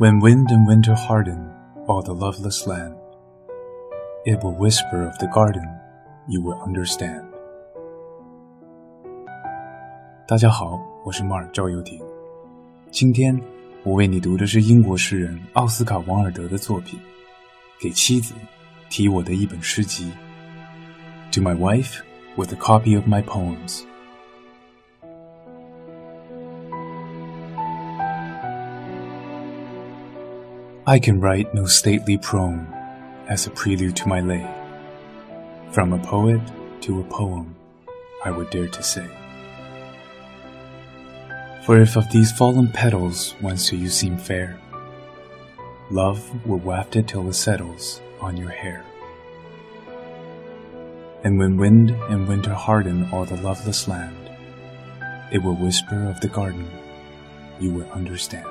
[0.00, 1.50] When wind and winter harden
[1.86, 2.94] all the loveless land,
[4.24, 5.66] it will whisper of the garden,
[6.28, 7.24] you will understand.
[10.28, 12.00] 大家好，我是马尔赵又廷。
[12.90, 13.40] 今天
[13.84, 16.98] 我为你读的是英国诗人奥斯卡·王尔德的作品《
[17.82, 18.34] 给妻子
[18.90, 20.12] 提我的一本诗集》。
[21.34, 22.00] To my wife
[22.36, 23.82] with a copy of my poems.
[30.87, 32.65] I can write no stately proem
[33.27, 34.49] as a prelude to my lay.
[35.71, 36.41] From a poet
[36.81, 37.55] to a poem,
[38.25, 39.07] I would dare to say.
[41.67, 44.59] For if of these fallen petals once to you seem fair,
[45.91, 48.83] love will waft it till it settles on your hair.
[51.23, 54.17] And when wind and winter harden all the loveless land,
[55.31, 56.67] it will whisper of the garden,
[57.59, 58.50] you will understand.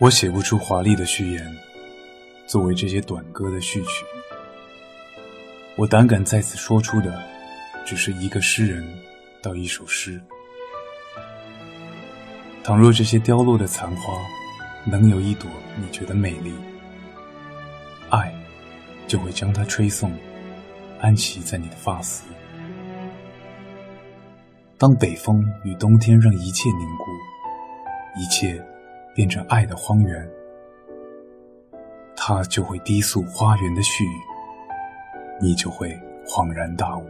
[0.00, 1.56] 我写不出华丽的序言，
[2.46, 4.06] 作为这些短歌的序曲。
[5.76, 7.22] 我胆敢在此说出的，
[7.84, 8.82] 只是一个诗人
[9.42, 10.18] 到一首诗。
[12.64, 14.14] 倘若这些凋落的残花，
[14.86, 16.54] 能有一朵你觉得美丽，
[18.08, 18.34] 爱
[19.06, 20.10] 就会将它吹送，
[20.98, 22.24] 安息在你的发丝。
[24.78, 27.04] 当北风与冬天让一切凝固，
[28.18, 28.58] 一切。
[29.14, 30.28] 变成爱的荒原，
[32.16, 34.16] 它就会低诉花园的絮语，
[35.40, 37.04] 你就会恍然大悟。